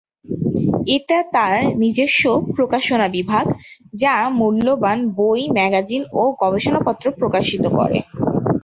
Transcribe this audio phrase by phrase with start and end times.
[0.95, 2.23] এটা তার নিজস্ব
[2.55, 3.45] প্রকাশনা বিভাগ
[3.93, 7.97] যা মূল্যবান বই, ম্যাগাজিন ও গবেষণাপত্র প্রকাশিত করে।